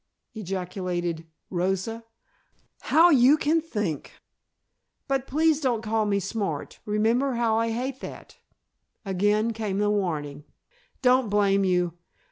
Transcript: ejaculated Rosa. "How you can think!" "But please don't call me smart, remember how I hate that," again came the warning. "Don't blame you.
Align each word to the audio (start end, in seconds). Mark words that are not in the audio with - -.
ejaculated 0.33 1.27
Rosa. 1.51 2.03
"How 2.79 3.11
you 3.11 3.37
can 3.37 3.61
think!" 3.61 4.13
"But 5.07 5.27
please 5.27 5.61
don't 5.61 5.83
call 5.83 6.07
me 6.07 6.19
smart, 6.19 6.79
remember 6.85 7.33
how 7.35 7.55
I 7.59 7.69
hate 7.69 7.99
that," 7.99 8.37
again 9.05 9.53
came 9.53 9.77
the 9.77 9.91
warning. 9.91 10.43
"Don't 11.03 11.29
blame 11.29 11.63
you. 11.63 11.99